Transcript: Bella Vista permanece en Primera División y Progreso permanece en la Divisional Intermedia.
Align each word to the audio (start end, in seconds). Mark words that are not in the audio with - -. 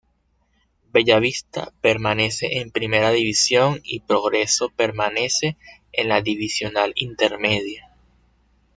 Bella 0.93 1.19
Vista 1.19 1.71
permanece 1.79 2.57
en 2.57 2.71
Primera 2.71 3.11
División 3.11 3.81
y 3.83 3.99
Progreso 3.99 4.69
permanece 4.71 5.57
en 5.93 6.09
la 6.09 6.23
Divisional 6.23 6.91
Intermedia. 6.95 7.87